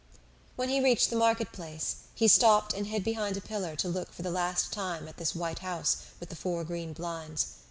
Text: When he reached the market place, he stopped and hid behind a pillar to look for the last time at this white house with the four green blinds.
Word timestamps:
When 0.55 0.69
he 0.69 0.83
reached 0.83 1.11
the 1.11 1.15
market 1.15 1.51
place, 1.51 1.97
he 2.15 2.27
stopped 2.27 2.73
and 2.73 2.87
hid 2.87 3.03
behind 3.03 3.37
a 3.37 3.39
pillar 3.41 3.75
to 3.75 3.87
look 3.87 4.11
for 4.11 4.23
the 4.23 4.31
last 4.31 4.71
time 4.73 5.07
at 5.07 5.17
this 5.17 5.35
white 5.35 5.59
house 5.59 5.97
with 6.19 6.29
the 6.29 6.35
four 6.35 6.63
green 6.63 6.91
blinds. 6.93 7.45